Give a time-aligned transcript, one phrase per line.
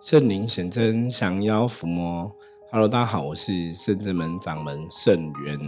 [0.00, 2.30] 圣灵显真，降妖伏魔。
[2.70, 5.58] Hello，大家好，我是圣正门掌门圣元，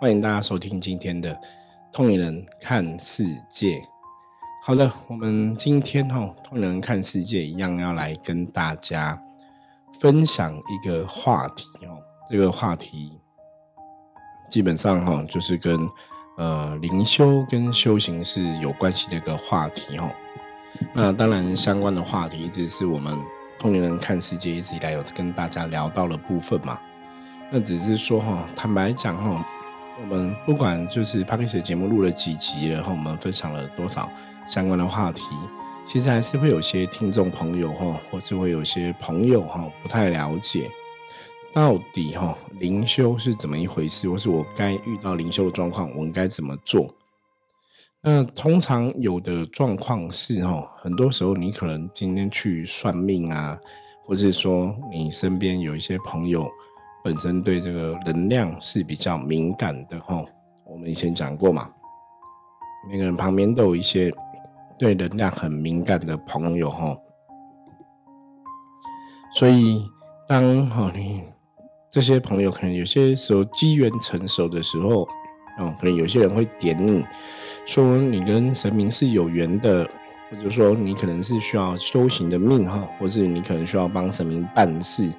[0.00, 1.38] 欢迎大家收听今天的
[1.92, 3.82] 通灵人看世界。
[4.62, 9.20] 好的，我们今天哈通灵人看世界一样要来跟大家
[10.00, 11.98] 分享一个话题哦。
[12.30, 13.18] 这个话题
[14.48, 15.78] 基本上哈就是跟
[16.36, 20.10] 呃灵修跟修行是有关系的一个话题哈。
[20.92, 23.18] 那当然相关的话题一直是我们。
[23.58, 26.78] 通灵人看世界一直以来有跟大家聊到的部分嘛？
[27.50, 29.44] 那只是说哈，坦白讲哈，
[30.00, 34.08] 我们不管就是 p a r k e 节目录了几集，然后我们分享了多少
[34.46, 35.22] 相关的话题，
[35.86, 40.70] 其实还是会有些听众朋友哈，或是会有些朋友哈不太了解
[41.52, 46.94] 到底哈灵修是怎么一回事，或是我该遇到灵修的状况，我应该怎么做？
[48.00, 53.58] 那通常有的状况是哦，很多时候你可能今天去算命啊，
[54.06, 56.48] 或是说你身边有一些朋友
[57.02, 60.24] 本身对这个能量是比较敏感的哈。
[60.64, 61.68] 我们以前讲过嘛，
[62.88, 64.12] 每个人旁边都有一些
[64.78, 66.96] 对能量很敏感的朋友哈。
[69.32, 69.84] 所以
[70.28, 71.24] 当哈你
[71.90, 75.04] 这些朋友可能有些时候机缘成熟的时候。
[75.58, 77.04] 哦，可能有些人会点你，
[77.66, 79.86] 说你跟神明是有缘的，
[80.30, 85.10] 或者说你可能是需要修行的命哈，或是你可能需要帮神明办事。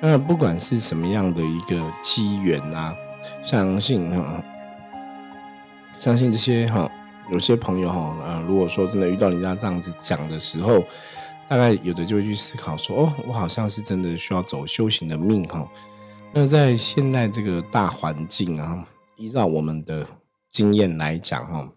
[0.00, 2.94] 那不管是什么样的一个机缘啊，
[3.42, 4.42] 相信哈，
[5.98, 6.90] 相信这些哈，
[7.30, 10.84] 有些朋友哈，呃，如果说真的遇到人家这样子讲的时候，
[11.48, 15.66] 大概有的就会去思考说，哦，我好像是真的需要走修行的命哈。
[16.32, 18.84] 那在现在这个大环境啊。
[19.16, 20.06] 依照我们的
[20.50, 21.72] 经验来讲，哈，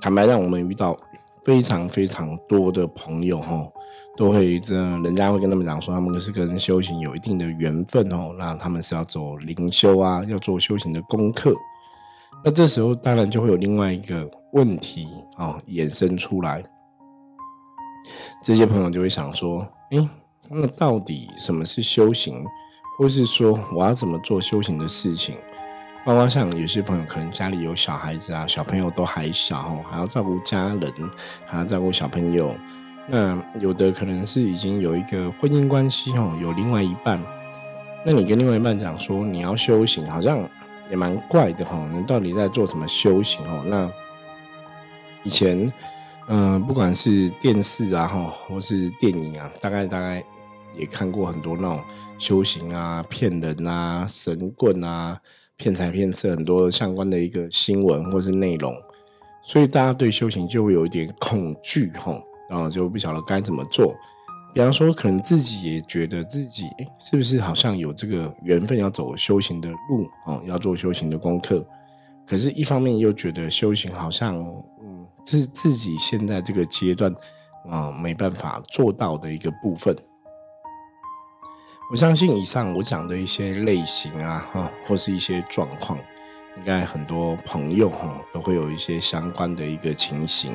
[0.00, 0.98] 坦白让我们遇到
[1.44, 3.70] 非常非常多的朋友，哈，
[4.16, 11.54] 都会这人家会跟他们讲说，他们是跟修行有一定的缘分，哦，那他们是要走灵修啊，要做修行的功课。
[12.44, 16.62] 那这时候当然就会有另外一个问题啊衍生出来，
[18.42, 20.08] 这些朋友就会想说，哎，
[20.50, 22.44] 那到底什么是修行，
[22.98, 25.36] 或是说我要怎么做修行的事情？
[26.04, 30.92] 包括像有些朋友可能家里有小孩子啊，小朋友都还小还要照顾家人，
[31.46, 32.56] 还要照顾小朋友。
[33.06, 37.22] 那有的可能是已经有一个婚姻关系哦，有另外一半。
[38.04, 40.38] 那你跟另外一半讲说你要修行，好像
[40.90, 41.88] 也蛮怪的哈。
[41.92, 43.62] 你到底在做什么修行哦？
[43.66, 43.88] 那
[45.22, 45.70] 以前
[46.26, 50.24] 嗯，不管是电视啊哈，或是电影啊，大概大概
[50.74, 51.80] 也看过很多那种
[52.18, 55.16] 修行啊、骗人啊、神棍啊。
[55.62, 58.74] 骗财骗色很多相关的一个新闻或是内容，
[59.44, 63.94] 所以大家对修行就会有一点恐惧哈，然后就不晓得该怎么做。
[64.52, 66.64] 比方说，可能自己也觉得自己
[66.98, 71.64] 是不是好像有这个缘分要走修行的路哦，要做修行的功课，
[72.26, 74.36] 可是一方面又觉得修行好像
[74.82, 77.14] 嗯，是自己现在这个阶段
[77.70, 79.96] 啊没办法做到的一个部分。
[81.92, 85.98] 我相信以上我讲的一些类型啊，哈，或是一些状况，
[86.56, 90.52] 应该很多朋友哈都会有一些相关的一个情形。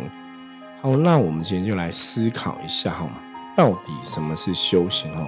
[0.81, 3.08] 好，那我们今天就来思考一下哈，
[3.56, 5.28] 到底什么是修行哈？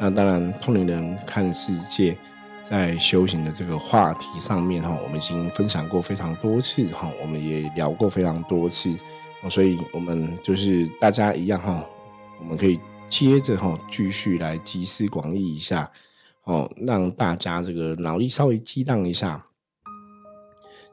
[0.00, 2.18] 那当然，通灵人看世界
[2.64, 8.92] 在修行的这个话题上面哈，我们已经分享过非常多次哈，我们也聊过非常多次，
[9.48, 11.80] 所以我们就是大家一样哈，
[12.40, 12.80] 我们可以。
[13.16, 15.88] 接着哈，继续来集思广益一下，
[16.42, 19.40] 哦，让大家这个脑力稍微激荡一下。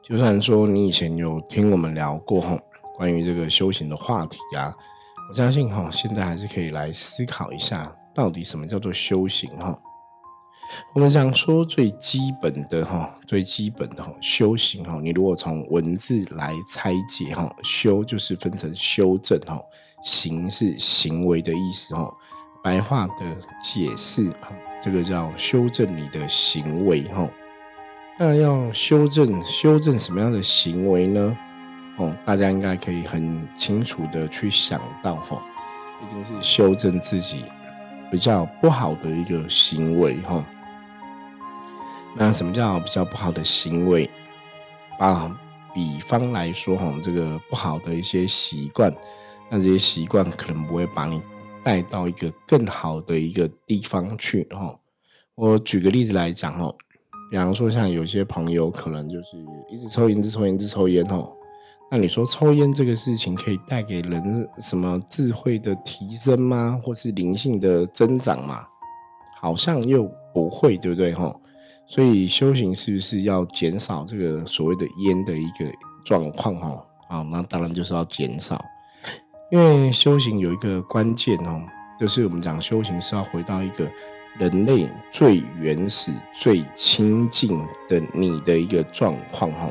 [0.00, 2.56] 就算说你以前有听我们聊过哈，
[2.94, 4.72] 关于这个修行的话题啊，
[5.28, 9.76] 我相信哈，现在还是可以来思考一下，到底什么叫做修行哈。
[10.94, 19.60] 我们想说最基本的哈，最基本的哈，修行哈，你如果从文字来拆解哈，修就是分成修正哈。
[20.02, 22.14] 行是行为的意思哦，
[22.62, 24.32] 白话的解释，
[24.80, 27.30] 这个叫修正你的行为哦。
[28.18, 31.36] 那要修正修正什么样的行为呢？
[31.98, 35.42] 哦，大家应该可以很清楚的去想到哦，
[36.02, 37.44] 一定是修正自己
[38.10, 40.44] 比较不好的一个行为哈。
[42.14, 44.08] 那什么叫比较不好的行为？
[44.98, 45.34] 啊，
[45.74, 48.94] 比方来说哈，这个不好的一些习惯。
[49.50, 51.20] 那这些习惯可能不会把你
[51.62, 54.74] 带到一个更好的一个地方去哈。
[55.34, 56.72] 我举个例子来讲哈，
[57.30, 59.36] 比方说像有些朋友可能就是
[59.70, 61.30] 一直抽烟、一直抽烟、一直抽烟哈，
[61.90, 66.78] 那你说抽烟这个事情可以带给人什么智慧的提升吗？
[66.82, 68.66] 或是灵性的增长吗？
[69.38, 71.12] 好像又不会，对不对？
[71.12, 71.34] 哈，
[71.92, 75.70] 所以修行是不是要减少这个所谓的烟的一个
[76.02, 76.56] 状况？
[76.56, 78.64] 哈，啊，那当然就是要减少，
[79.50, 81.62] 因为修行有一个关键哦，
[82.00, 83.86] 就是我们讲修行是要回到一个
[84.38, 89.70] 人类最原始、最亲近的你的一个状况，哈。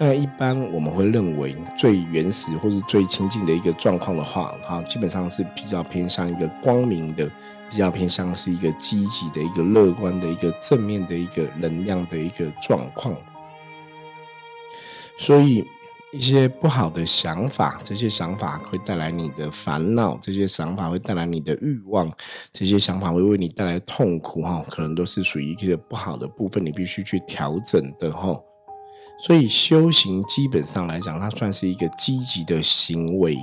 [0.00, 7.28] 那一般我们会认为最原始或是最亲近的一个状况的话，哈，基本上是比较偏向一个光明的，
[7.68, 13.12] 比较偏向是一个积极的一个乐观的一个正面的一个能量的一个状况。
[15.18, 15.64] 所以
[16.12, 22.08] 一些不好的想法，这些想法会带来你的烦恼，这些想法会带来你的欲望，
[22.52, 28.40] 这些想法会为你带来痛苦，哈，可能都是属于一个不好的部分，你必须去调整的，哈。
[29.20, 33.36] 所以修行基本上来讲，它算是一个积极的行为，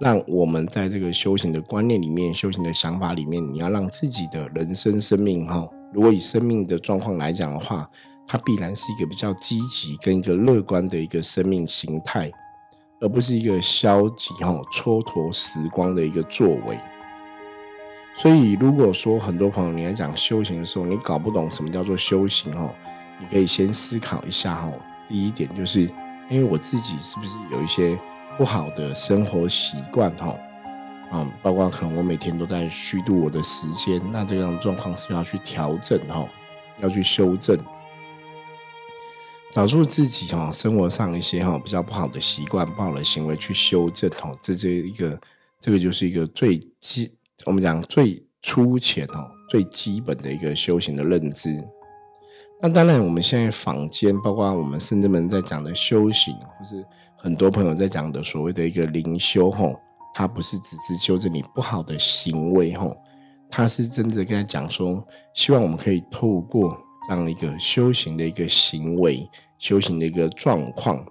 [0.00, 7.88] 让我们在这个修行的观念里面、修行的想法里面，你要让自己的人生生命哈，如果以生命的状况来讲的话，
[8.26, 12.28] 它必然是一个比较积极跟一个乐观的一个生命形态，
[13.00, 16.76] 而不是一个消极哈、蹉跎时光的一个作为。
[18.16, 22.74] 所以，如果说很多朋友你来讲修行的时候，你搞不懂什么叫做修行哦，
[23.20, 24.72] 你可以先思考一下哈。
[25.10, 25.82] 第一点就是，
[26.30, 27.98] 因为我自己是不是有一些
[28.38, 30.38] 不好的生活习惯哈，
[31.12, 36.24] 嗯，包括可能我每天都在虚度我的时间，那这样状况是要去调整哈，
[36.80, 37.58] 要去修正，
[39.52, 45.20] 找出自己哈生活上一些哈比较不好的习惯、不好的行为去修正哈，这这一个
[45.60, 47.12] 这个就是一个最基，
[47.44, 51.50] 我们讲最粗浅哦、最基本的一个修行的认知。
[52.62, 56.84] 那当然，我们现在坊间，包括我们圣至们在讲的修行，或是
[57.16, 59.74] 很多朋友在讲的所谓的一个灵修，吼，
[60.12, 62.94] 它不是只是纠正你不好的行为，吼，
[63.48, 65.02] 它是真的跟他讲说，
[65.32, 66.76] 希望我们可以透过
[67.08, 69.26] 这样一个修行的一个行为，
[69.58, 71.02] 修行的一个状况，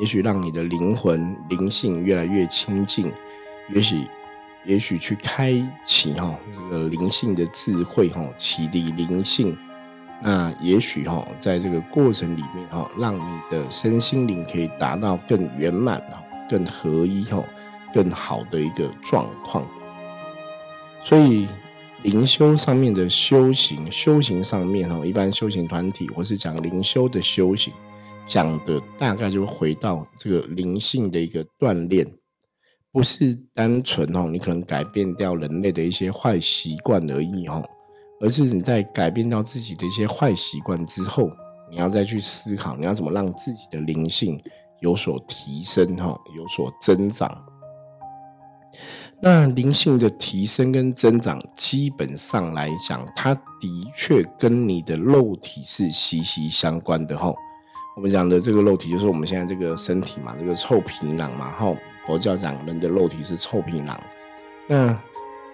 [0.00, 3.12] 也许让你的灵魂灵性越来越亲近，
[3.74, 4.06] 也许，
[4.64, 5.52] 也许去开
[5.84, 9.54] 启哈这个灵性的智慧，哈，启迪灵性。
[10.20, 17.42] 那也许哈，在这个过程里面哈，让你的身心灵可以达到更圆满、哈、更合一、哈、
[17.94, 19.64] 更好的一个状况。
[21.04, 21.46] 所以
[22.02, 27.72] 灵修上面的修行，修行上面哈，一般修行团体或是讲灵修的修行，
[28.26, 32.04] 讲的大概就回到这个灵性的一个锻炼，
[32.90, 37.62] 不是单纯哦，你可能改变掉人类的一些坏习惯而已哈。
[38.20, 41.30] 而是你在改变到自己的一些坏习惯之后，
[41.70, 44.40] 你要再去思考，你要怎么让自己的灵性
[44.80, 47.44] 有所提升，哈，有所增长。
[49.20, 57.32] 那灵性的提升跟增长，基本上来讲，它的确跟你的肉体是息息相关的，哈。
[57.96, 61.74] 我们讲的这个肉体，就是我们现在这个身体嘛，这个臭皮囊嘛，哈。
[62.06, 64.00] 佛教讲人的肉体是臭皮囊，
[64.68, 64.98] 那。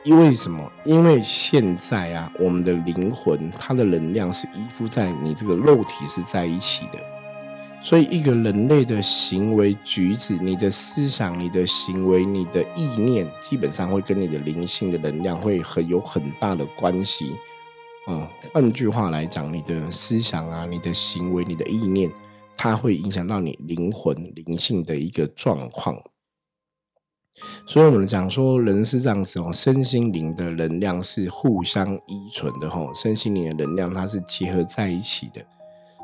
[0.04, 0.70] 因为什么？
[0.84, 6.98] 因为现在啊，我们的灵魂它的能量是依附在你这个肉体是在一起的，
[7.80, 17.34] 所以一个人类的行为举止、你的思想、你的行为、你的意念，基本上会跟你的灵性的能量会很有很大的关系。
[18.06, 22.12] 嗯，换句话来讲，你的思想啊、你的行为、你的意念，
[22.58, 25.98] 它会影响到你灵魂灵性的一个状况。
[27.66, 35.44] 所以，我们讲说，人是这样子哦，身心灵的能量是互相依存的哈，身心灵的能量它是结合在一起的。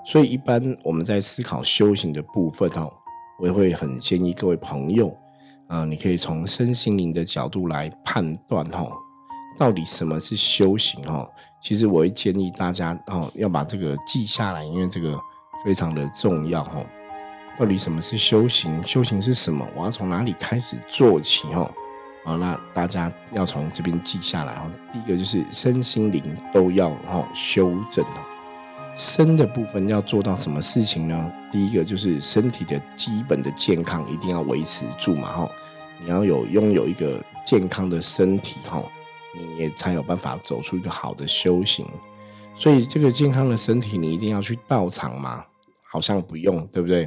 [0.04, 2.90] 所以，一般我们在思考修行的部分哦，
[3.38, 5.16] 我也会很建议各位朋友
[5.68, 8.88] 啊，你可以从身心灵的角度来判断哈，
[9.56, 11.28] 到底什么是修行哈。
[11.62, 15.16] 其实，我会建议大家哦，要把这个记下来，因为这个
[15.64, 16.84] 非常的重要哈。
[17.60, 18.82] 到底什么是修行？
[18.82, 19.68] 修行是什么？
[19.76, 21.46] 我要从哪里开始做起？
[21.52, 21.70] 哦，
[22.24, 24.70] 好，那大家要从这边记下来哦。
[24.90, 26.24] 第一个就是身心灵
[26.54, 28.24] 都要哈修正哦。
[28.96, 31.32] 身的部分要做到什么事情呢？
[31.52, 35.50] 第一个就是身体的基本的健康一定要维持住嘛哈。
[36.02, 38.82] 你要有拥有一个健康的身体哈，
[39.36, 41.86] 你也才有办法走出一个好的修行。
[42.54, 45.44] 所以这个健康的身体，你一定要去道场吗？
[45.92, 47.06] 好像不用，对不对？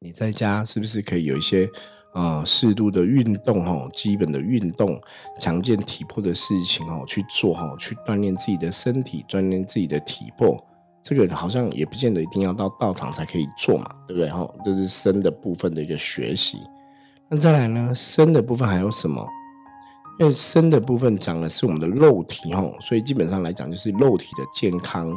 [0.00, 1.68] 你在家是不是可以有一些
[2.12, 5.00] 啊适度的运动哈，基本的运动、
[5.40, 10.56] 强健体魄的事情哦去做哈，去锻炼自己的身体，锻炼自己的体魄
[11.02, 14.30] 这个好像也不见得一定要到道场才可以做嘛，对不对？
[14.30, 16.60] 哈，这是身的部分的一个学习。
[17.28, 19.26] 那再来呢，身的部分还有什么？
[20.20, 25.12] 因为身的部分讲的是我们的肉体，哈，所以基本上来讲就是肉体的健康。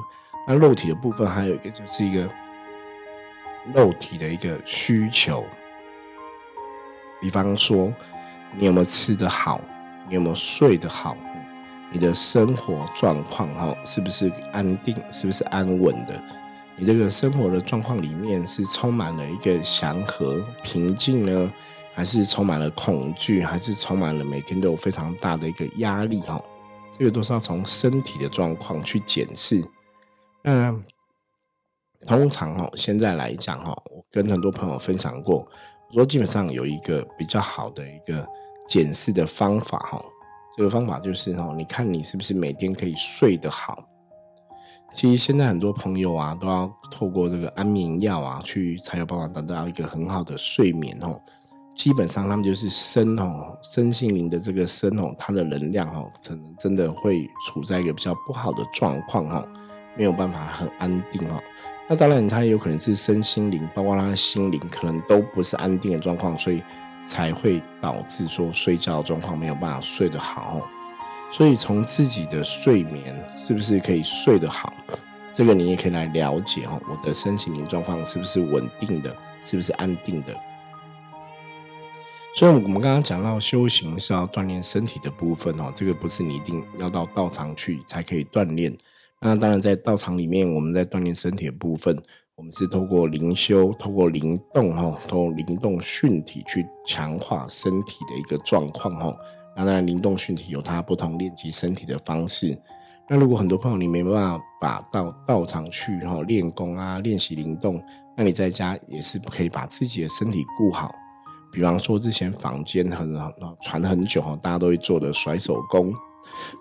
[0.48, 2.28] 那肉体的部分还有一个就是一个
[3.74, 5.44] 肉体的一个需求，
[7.22, 7.94] 比方说
[8.58, 9.62] 你有没有吃得好，
[10.08, 11.15] 你有没有睡得好。
[11.94, 14.96] 你的生活状况哈，是不是安定？
[15.12, 16.24] 是不是安稳的？
[16.77, 21.51] 你这个生活的状况里面是充满了一个祥和平静呢，
[21.94, 23.44] 还是充满了恐惧？
[23.44, 26.41] 还是充满了每天都有非常大的一个压力哈？
[26.98, 29.62] 这个都是要从身体的状况去检视。
[30.41, 30.74] 那
[32.08, 35.48] 通常哈，现在来讲哈，我跟很多朋友分享过，
[35.89, 38.27] 我说基本上有一个比较好的一个
[38.67, 40.03] 检视的方法哈。
[40.58, 43.77] 这个方法就是哦，你看你是不是每天可以睡得好？
[44.91, 51.17] 其实现在很多朋友啊，都要透过这个安眠药啊，去才有办法得到一个很好的睡眠哦。
[51.74, 59.41] 基本上他们就是身哦，身心灵的这个身哦，它的能量哦，可能真的会处在一个比较不好的状况哈，
[59.96, 61.41] 没有办法很安定哦。
[61.88, 66.62] 那当然，他也有可能是身心灵，包括他的心灵，可能都不是安定的状况，所以。
[67.04, 70.62] 才会导致说睡觉状况没有办法睡得好，
[71.32, 74.72] 所以从自己的睡眠是不是可以睡得好，
[75.34, 76.80] 这个你也可以来了解哦。
[76.88, 80.38] 我的身心灵状况是不是稳定的，是不是安定的？
[82.36, 88.72] 所以，我们刚刚讲到修行是要锻炼身体的部分哦，这个不是你一定要到道场去才可以锻炼。
[89.24, 91.96] 那当然，在道场里面，我们在锻炼身体的部分。
[92.36, 99.16] 我们是透过灵修，透过灵动，哈，透过灵动训体去强化身体的一个状况，哈。
[99.56, 102.58] 当然，灵动训体有它不同练习身体的方式。
[103.08, 107.80] 那如果很多朋友你没办法把到道场去，哈，练功啊，练习灵动，
[108.18, 110.92] 那你在家也是不可以把自己的身体顾好。
[111.51, 113.13] 比方说，之前房间很
[113.62, 115.94] 传很久，哈，大家都会做的甩手功。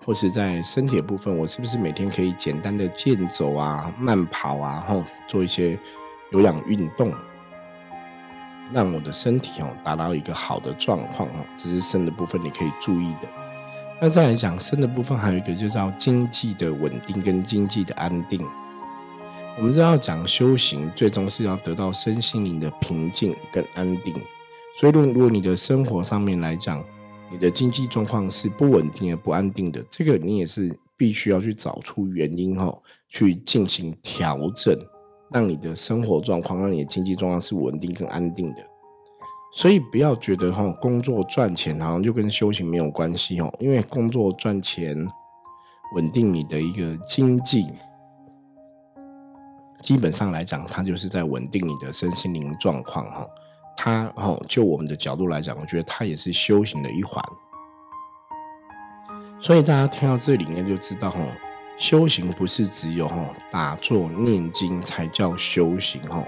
[0.05, 5.77] 或是在身体的部分，我是不是每天可以简单的健走啊、慢跑啊，吼，做一些
[6.31, 7.13] 有氧运动，
[8.71, 11.45] 让我的身体哦达到一个好的状况哦。
[11.57, 13.27] 这是身的部分你可以注意的。
[13.99, 18.43] 那再来讲身的部分，还有一个就叫经济的稳定跟经济的安定。
[19.57, 24.15] 我们知道讲修行，最终是要得到身心灵的平静跟安定。
[24.79, 26.81] 所以，如果你的生活上面来讲，
[27.31, 34.77] 你的经济状况是不稳定的、不安定的，这个你也是必须要去找出原因哈，去进行调整，
[35.31, 38.57] 让你的生活状况、让你的经济状况是稳定跟安定的。
[39.53, 44.95] 所以不要觉得哈，工作赚钱好像就跟修行没有关系哦，因为工作赚钱
[45.95, 47.65] 稳定你的一个经济，
[49.81, 53.25] 基本上来讲，它就是在稳定你的身心灵状况哈。
[53.83, 57.19] 它哦，就我们的角度来讲，我觉得它也是修行的一环。
[59.39, 61.17] 所以大家听到这里面就知道哈，
[61.79, 66.23] 修行不是只有哈打坐念经才叫修行哈，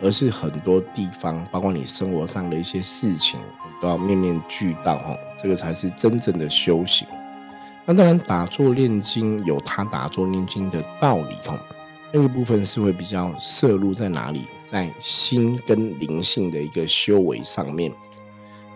[0.00, 3.40] 而是很多地方，包括你生活上的一些事情，
[3.80, 7.08] 都要面面俱到哈，这个才是真正的修行。
[7.84, 11.58] 那当然，打坐念经有它打坐念经的道理哈。
[12.14, 17.90] 那个部分是会比较摄入在哪里，在心跟灵性的一个修为上面。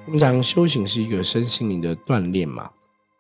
[0.07, 2.71] 我们讲修行是一个身心灵的锻炼嘛，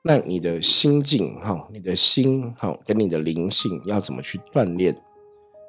[0.00, 4.96] 那你的心境哈，你的心哈，跟你的灵性要怎么去锻炼？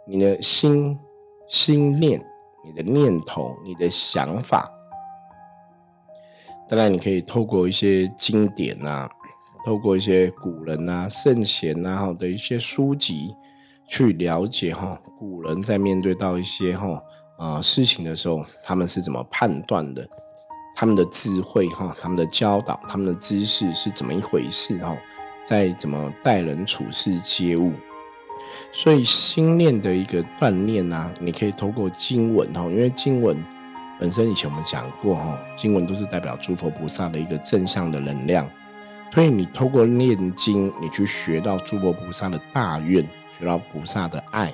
[0.07, 0.97] 你的心
[1.49, 2.25] 心念，
[2.63, 4.71] 你的念头，你的想法，
[6.69, 9.09] 当然你可以透过一些经典啊，
[9.65, 13.35] 透过一些古人啊、圣贤啊的一些书籍。
[13.87, 17.01] 去了解哈，古人在面对到一些哈
[17.37, 20.07] 啊事情的时候，他们是怎么判断的？
[20.75, 24.95] 他们的智慧哈，他们的教导，他们的知识是怎么一回事哈？
[25.45, 27.71] 在怎么待人处事接物？
[28.71, 33.41] 所以心念的一个锻炼呢，你可以透过经文哈，因为经文
[33.99, 38.47] 本身以前我们讲过哈，经文都是代表诸佛菩萨的一个正向的能量，
[39.11, 43.03] 所以你透过念经，你去学到诸佛菩萨的大愿。
[43.39, 44.53] 学到菩萨的爱，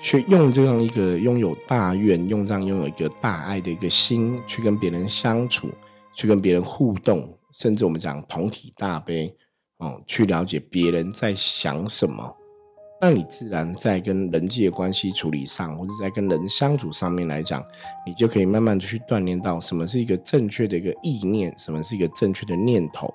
[0.00, 5.68] 去用这样一个拥有大愿、用这样拥有一个大爱的一个心，去跟别人相处，
[6.14, 9.34] 去跟别人互动，甚至我们讲同体大悲，
[9.78, 12.36] 哦，去了解别人在想什么，
[13.00, 17.64] 那你自然在跟人际的关系处理上，或者在跟人相处上面来讲，
[18.06, 23.08] 你就可以慢慢的去锻炼到什么是一个正确的一个意念，什么是一个正确的念头。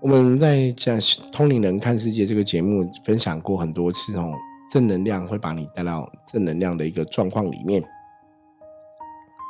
[0.00, 0.98] 我们在讲
[1.32, 4.32] 《通灵人看世界》这个节目分享过很多次哦，
[4.70, 7.82] 正能量会把你带到正能量的一个状况里面，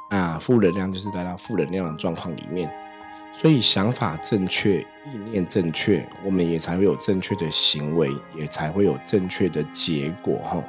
[0.08, 2.70] 啊，负能量就是带到负能量的状况里面。
[3.34, 10.64] 所以想法正确，意念正确，我们也才会有正确的行为，也才会有正确的结果，哈。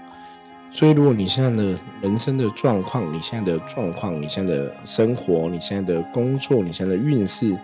[0.70, 7.58] 所以，如果你现在的人生的状况，你现在的状况，你现在的生活，你现在的工作，你现在的运势，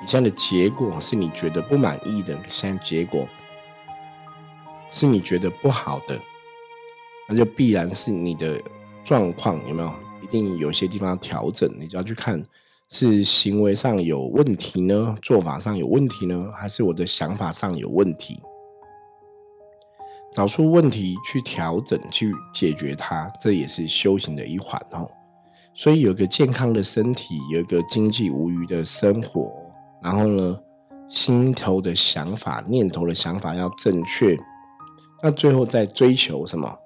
[0.00, 3.28] 你现在的结果是你觉得不满意的，现在结果
[4.90, 6.18] 是你觉得不好的，
[7.28, 8.60] 那就必然是你的
[9.04, 12.42] 状况有没有一定有些地方要调整，你就要去看
[12.88, 18.40] 是行为上有问题呢，做法上有问题呢，还是我的想法上有问题？
[20.32, 25.10] 找出问题去调整去解决它，这也是修行的一环哦。
[25.74, 29.50] 所以有个健康的身体，有一个经济无余的生活，
[30.02, 30.58] 然后呢，
[31.08, 34.38] 心头的想法、念头的想法要正确。
[35.22, 36.78] 那最后再追求什么？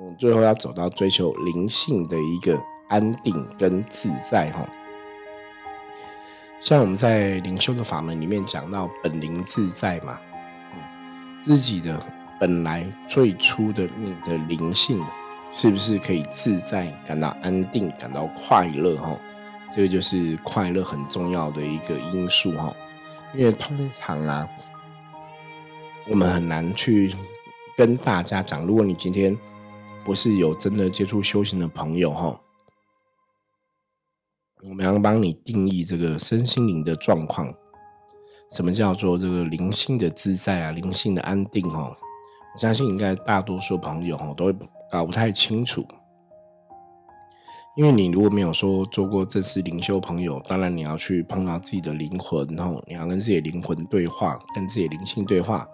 [0.00, 4.66] 嗯，最后要走到追求灵性的一个安定跟自在哈。
[6.60, 10.18] 像我们在灵修的法门里面讲到本灵自在嘛，
[11.42, 12.00] 自己的。
[12.38, 15.02] 本来最初的你的灵性，
[15.54, 18.94] 是不是可以自在、感到安定、感到快乐？
[18.98, 19.18] 哈，
[19.76, 22.74] 这个就是快乐很重要的一个因素哈。
[23.34, 24.48] 因为通常啊，
[26.08, 27.14] 我们很难去
[27.76, 29.36] 跟大家讲，如果你今天
[30.02, 32.40] 不是有真的接触修行的朋友哈，
[34.66, 37.52] 我们要帮你定义这个身心灵的状况，
[38.52, 41.94] 什么叫做这个灵性的自在啊，灵性的安定哈。
[42.58, 44.54] 相信应该大多数朋友哈都会
[44.90, 45.86] 搞不太清楚，
[47.76, 55.68] 因为你如果没有说做过正式灵修朋友，当然你要去碰到自己的灵魂，然后你要跟自己的灵魂对话，跟自己的灵性对话，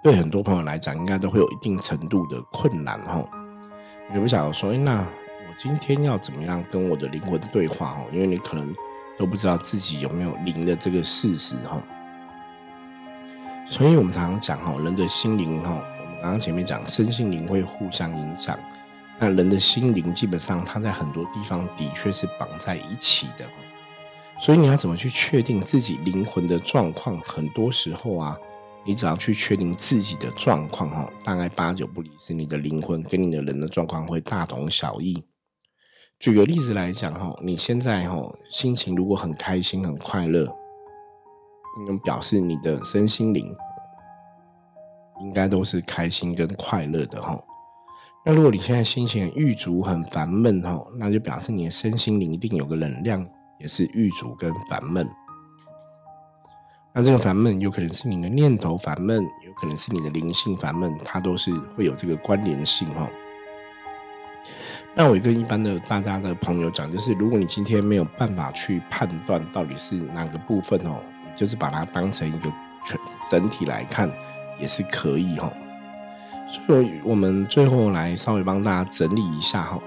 [0.00, 3.28] 对很多朋友来讲，应该都会有一定程度的困难哈。
[4.14, 8.04] 你不晓得说，那我今天要怎么样跟我的灵魂对话哈？
[8.12, 8.72] 因为你可能
[9.18, 11.82] 都不知道自己有没有灵的这个事实哈。
[13.66, 18.56] 所以我们常常讲哈，人的心灵哈，我们刚刚前面讲身心灵会互相影响。
[19.18, 23.44] 那人的心灵基本上，它在很多地方的确是绑在一起的。
[24.40, 27.18] 所以你要怎么去确定自己灵魂的状况？
[27.20, 28.38] 很多时候啊，
[28.84, 35.24] 你只要去确定自己的状况哈，大概八九不离十，你的灵魂跟你的人的状况会大同小异。
[36.20, 40.54] 举个例子来讲哈，你现在哈心情如果很开心、很快乐。
[41.86, 43.54] 能表示你的身心灵
[45.20, 47.40] 应该都是开心跟快乐的哈。
[48.24, 53.26] 那如果你现在心情很郁卒、很烦闷哈，那就表示你的身心灵一定有个能量
[53.58, 55.08] 也是郁卒跟烦闷。
[56.92, 63.08] 那这个烦闷有可能是你的念头烦闷，有可能是你的灵性烦闷，它都是会有这个关联性哈。
[64.94, 70.96] 那我跟一般的大家的朋友讲，就是如果你今天没有办法去判断到底是哪个部分哦。
[71.36, 72.52] 就是把它当成一个
[72.84, 72.98] 全
[73.30, 74.10] 整体来看，
[74.58, 75.48] 也是可以哈。
[76.50, 79.78] 所以，我们最后来稍微帮大家整理一下哈。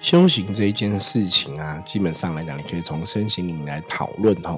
[0.00, 4.56] 修行这一件事情啊，基本上来讲，你可以从身心灵来讨论哈。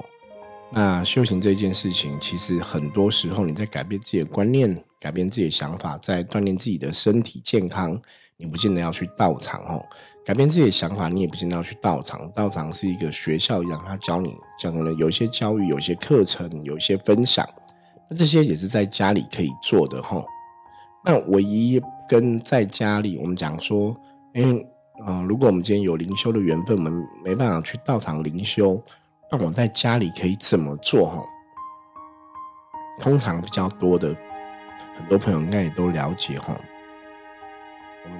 [0.71, 7.99] 那修行这件事情，其实很多时候你在改变自己的观念，改变自己的想法，在锻炼自己的身体健康。
[8.37, 9.83] 你不见得要去道场哦，
[10.23, 12.31] 改变自己的想法，你也不见得要去道场。
[12.31, 17.47] 道场是一个学校一样，他教你讲可能有一些教育，有一些课程，有一些分享。
[18.09, 20.23] 那这些也是在家里可以做的哈。
[21.05, 23.95] 那唯一跟在家里，我们讲说，
[24.33, 24.67] 因为
[25.07, 28.81] 嗯，如果我们今天有灵修的缘分，我们没办法去道场灵修，
[29.31, 31.23] 那我在家里可以怎么做哈？
[32.99, 34.13] 通常比较多的，
[34.97, 36.53] 很多朋友应该也都了解哈。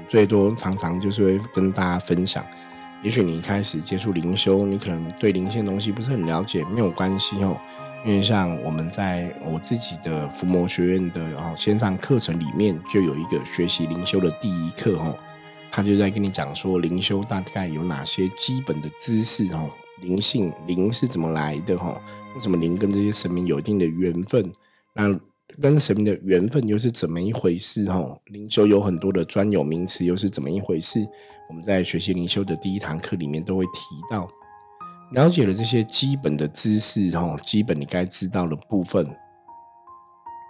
[0.08, 2.46] 最多常常就是会跟大家分享，
[3.02, 7.58] 也许你一开始接触灵修，你可能对灵性东西不是很了解，没有关系哦。
[8.06, 15.14] 因为像我们在我自己的伏魔学院的哦线上课程里面，就有一个学习灵修的第一课哦，
[15.70, 19.70] 他就在跟你讲说灵修大概有哪些基本的知识哦，
[20.02, 22.02] 灵性灵是怎么来的哈？
[22.36, 24.50] 为什么灵跟这些神明有一定的缘分？
[24.94, 25.20] 那
[25.62, 27.86] 跟神明的缘分又是怎么一回事？
[27.92, 31.06] 哈，灵修有很多的专有名词，又是怎么一回事？
[31.50, 34.30] 我们在学习灵修的第一堂课里面都会提到，
[35.12, 39.08] 了解了这些基本的知识，哈，基本你该知道的部分。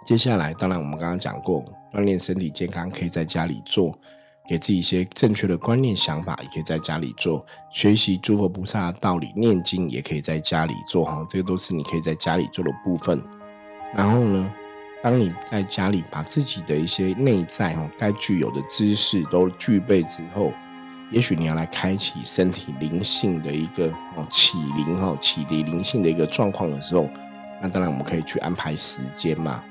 [0.04, 3.98] 接下来，当然我们刚刚讲过，锻炼身体健康可以在家里做，
[4.48, 7.44] 给自己一些正确的观念想法，也可以在家里做。
[7.70, 13.22] 学习诸佛菩萨的道理，念经也可以在家里做，哈，这个都是你可以在家里做的部分。
[13.94, 14.52] 然后呢？
[15.02, 20.52] 当你在家里把自己的一些内在哦该具有的知识都具备之后，
[21.10, 27.08] 也许你要来开启身体灵性的一个哦启灵哦启迪灵性的一个状况的时候，
[27.60, 29.62] 那当然我们可以去安排时间嘛。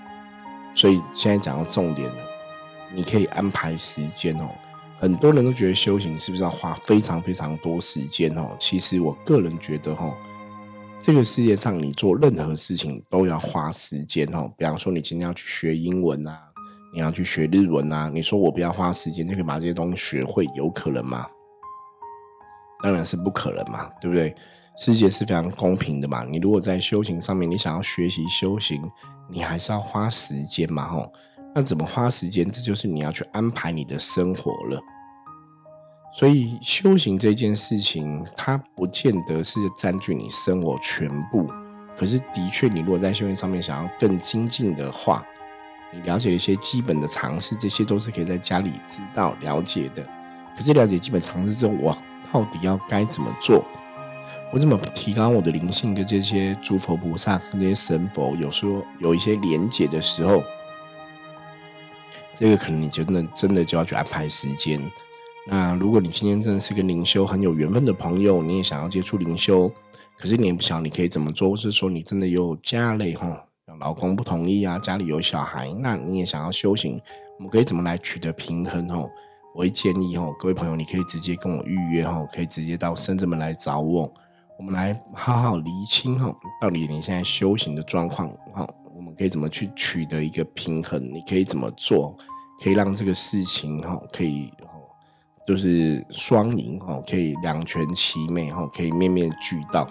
[0.75, 2.15] 所以现在讲到重点了，
[2.93, 4.49] 你可以安排时间哦。
[4.99, 8.56] 很多人都觉得修行是不是要花非常非常多时间哦？
[8.60, 10.13] 其实我个人觉得哦。
[11.02, 14.52] 这个世界上，你做任何事情都要花时间哦。
[14.58, 16.38] 比方说，你今天要去学英文啊，
[16.91, 21.25] 你要去学日文啊，你说我不要花时间就可以把这些东西学会，有可能吗？
[22.82, 24.34] 当然是不可能嘛，对不对？
[24.78, 26.23] 世界是非常公平的嘛。
[26.23, 28.82] 你如果在修行上面，你想要学习修行，
[29.30, 31.12] 你还是要花时间嘛，吼。
[31.54, 32.49] 那怎么花时间？
[32.49, 34.82] 这就是你要去安排你的生活了。
[36.13, 41.45] 所以修行这件事情，它不见得是占据你生活全部。
[41.97, 45.25] 可是，的确，你如果在修行上面想要更精进的话，
[45.91, 50.04] 你了解一些基本的常识，这些都是可以在家里知道了解的。
[50.56, 51.97] 可是，了解基本常识之后，我
[52.32, 53.63] 到底要该怎么做？
[54.52, 55.93] 我怎么提高我的灵性？
[55.93, 60.43] 跟这些诸佛菩萨、跟这些神佛，有时候有一些连结的时候，
[62.34, 64.82] 这个可能你真的真的就要去安排时间。
[65.47, 69.71] 那如果你今天真的是跟灵修很有缘分的朋友，你也想要接触灵修，
[70.17, 73.45] 可是你也不晓得你可以怎么做，或是说你真的有家累哈，
[73.79, 77.01] 老公不同意啊，家里有小孩，那你也想要修行，
[77.38, 79.10] 我们可以怎么来取得平衡哦？
[79.55, 84.12] 我会建议哦，各位朋友，你可以直接跟我预约哦，可以直接到深圳门来找我，
[84.58, 91.01] 我们来好好厘清哦，到底你现在修行的状况哦，我们可以怎么去取得一个平衡？
[91.01, 92.15] 你可以怎么做，
[92.63, 94.67] 可以让这个事情哦，可以哦。
[95.47, 99.89] 就是双赢哦，可以两全其美哦，可以面面俱到。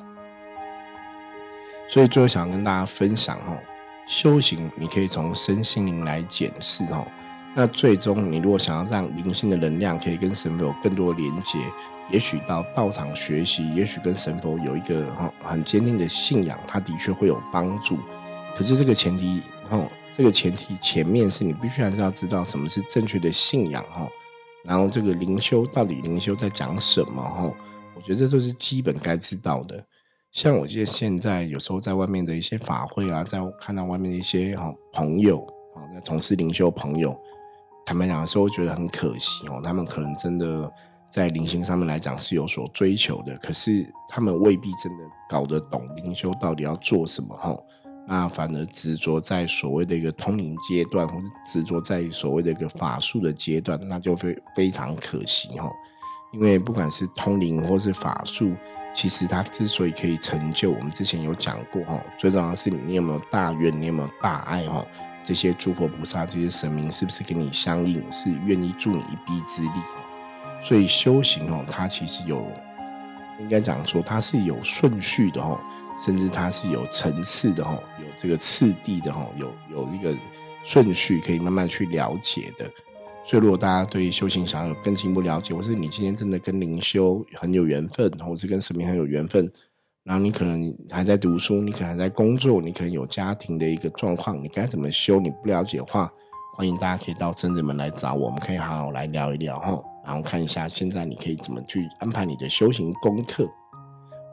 [1.88, 3.58] 所以最后想跟大家分享哦，
[4.06, 7.06] 修行你可以从身心灵来检视哦。
[7.56, 11.58] 那最终你如果想要让灵性的能量可以跟神佛有更多连接，
[12.10, 17.98] 也许到道场学习，也许跟神佛有一个哈很坚定的信仰，它的确会有帮助。
[18.54, 24.06] 可是这个前提哦，这个前提前面是你必须还是要知道什么是正确的信仰哈。
[24.62, 27.22] 然后这个灵修到底灵修在讲什么？
[27.22, 27.50] 哈，
[27.94, 29.82] 我觉得这都是基本该知道的。
[30.32, 35.40] 像我记得现在有时候在外面的一些法会啊，在看到外面的一些哈朋友
[35.74, 37.18] 啊，在从事灵修朋友，
[37.86, 39.60] 坦白讲的时候，觉得很可惜哦。
[39.64, 40.70] 他们可能真的
[41.10, 47.56] 在灵性上面来讲是有所追求的，可是他们未必真的搞得懂灵修到底要做什么哈。
[48.06, 55.70] 那反而执着在所谓的一个通灵阶段，或者执着在所谓的一个法术的阶段，那就非非常可惜哈。
[56.32, 58.54] 因为不管是通灵或是法术，
[58.98, 64.84] 其实它之所以可以成就，我们之前有讲过哈，最重要的是你有没有大愿，你有没有大爱哈。
[65.22, 69.80] 这些诸佛菩萨、这些神明是不是跟你相应，是愿意助你一臂之力？
[70.64, 72.50] 所以修行哦，它其实有，
[73.38, 75.62] 应该讲说它是有顺序的哈。
[76.04, 80.12] 甚至它是有层次的哈，有这个次第的哈，有有一个
[80.64, 82.68] 顺序可以慢慢去了解的。
[83.28, 89.52] 所以，如果大家对修行想要有更进一步了解，或是你今天真的跟灵修很有缘分，或是跟神明很有缘分，
[90.02, 96.10] 然后你可能还在读书，你可能还在工作，你可能有家庭的一个状况，你该怎么修你不了解的话，
[96.56, 103.46] 欢迎大家可以到真人们来找我，我们可以好好来聊一聊哈，然后看一下现在你可以怎么去安排你的修行功课。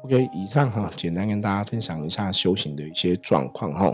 [0.05, 3.93] OK，以上哈，简单跟大家分享一下修行的一些状况哈。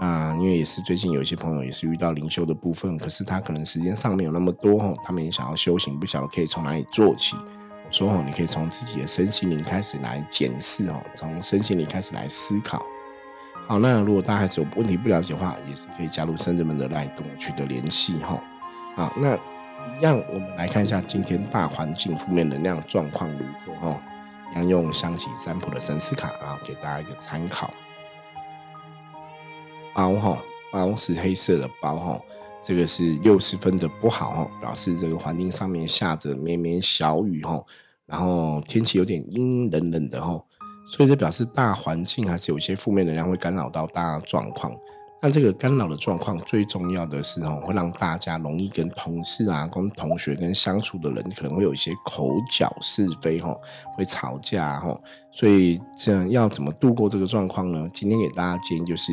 [0.00, 7.36] 那因为也是最近有一些朋友也是遇到灵修的部分，可是他可能时间上没有那么多哈，他们也想要修行，不晓得可以从哪里做起。
[7.36, 12.82] 我说哈，你可以从自己的身心灵开始来检视哦，从身心灵开始来思考。
[13.68, 18.42] 好，那如果大家还有问题不了解的话，也是可以加入深圳门的来跟我取得联系哈。
[18.96, 19.36] 好，那
[19.98, 24.00] 一样我们来看一下今天大环境负面能量状况如何哈。
[24.56, 27.70] 要用香起三普的神思卡啊，给大家一个参考。
[29.94, 32.20] 包哈，包是黑色的包哈，
[32.62, 37.62] 这个是六十分的不好哈，表示这个环境上面下着绵绵小雨哈，
[38.06, 40.42] 然后天气有点阴冷冷的哈，
[40.86, 44.72] 所以这表示大环境还是有一些负面能量会干扰到大家状况。
[45.22, 53.54] 那这个干扰的状况最重要的是哦，会让大家容易跟同事啊、跟同学、跟相处的人可能会有一些口角是非哈，
[53.94, 54.98] 会吵架哈。
[55.30, 57.86] 所以这样要怎么度过这个状况呢？
[57.92, 59.12] 今天给大家建议就是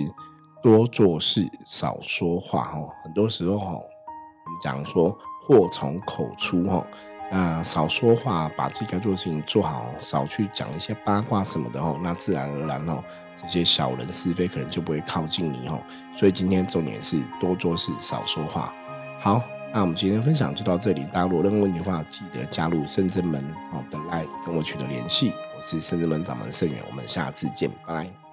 [0.62, 2.80] 多做事，少说话哈。
[3.04, 6.86] 很多时候哈，我们讲说祸从口出哈，
[7.32, 13.04] 那少说话，把自己该做的事情做好，少去讲一些八卦什么的哦，那自然而然哦，
[13.36, 15.80] 这些小人是非可能就不会靠近你哦。
[16.16, 18.74] 所以今天重点是多做事，少说话。
[19.20, 19.42] 好，
[19.74, 21.04] 那我们今天分享就到这里。
[21.14, 23.44] 大家如果任何问题的话，记得加入圣真门
[23.74, 25.34] 哦的来跟我取得联系。
[25.56, 28.27] 我是圣真门掌门圣远，我们下次见，拜拜。